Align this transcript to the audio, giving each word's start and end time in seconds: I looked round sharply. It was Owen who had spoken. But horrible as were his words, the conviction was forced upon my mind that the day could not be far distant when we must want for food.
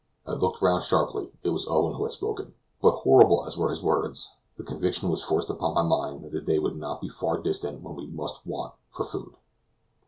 I 0.25 0.31
looked 0.33 0.63
round 0.63 0.81
sharply. 0.83 1.29
It 1.43 1.49
was 1.49 1.67
Owen 1.67 1.93
who 1.93 2.01
had 2.05 2.11
spoken. 2.11 2.55
But 2.81 3.01
horrible 3.03 3.45
as 3.45 3.55
were 3.55 3.69
his 3.69 3.83
words, 3.83 4.31
the 4.57 4.63
conviction 4.63 5.09
was 5.11 5.21
forced 5.21 5.51
upon 5.51 5.75
my 5.75 5.83
mind 5.83 6.23
that 6.23 6.31
the 6.31 6.41
day 6.41 6.57
could 6.57 6.75
not 6.77 7.01
be 7.01 7.07
far 7.07 7.37
distant 7.37 7.83
when 7.83 7.93
we 7.93 8.07
must 8.07 8.43
want 8.43 8.73
for 8.89 9.03
food. 9.03 9.35